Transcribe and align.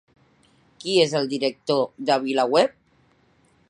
Qui 0.83 0.95
és 1.03 1.13
el 1.21 1.29
director 1.35 1.87
de 2.11 2.19
VilaWeb? 2.25 2.77